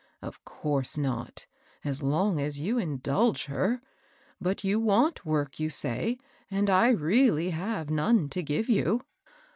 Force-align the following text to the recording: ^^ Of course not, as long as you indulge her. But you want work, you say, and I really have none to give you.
^^ 0.23 0.27
Of 0.27 0.43
course 0.43 0.97
not, 0.97 1.45
as 1.83 2.01
long 2.01 2.39
as 2.41 2.59
you 2.59 2.79
indulge 2.79 3.45
her. 3.45 3.83
But 4.41 4.63
you 4.63 4.79
want 4.79 5.27
work, 5.27 5.59
you 5.59 5.69
say, 5.69 6.17
and 6.49 6.71
I 6.71 6.89
really 6.89 7.51
have 7.51 7.91
none 7.91 8.27
to 8.29 8.41
give 8.41 8.67
you. 8.67 9.03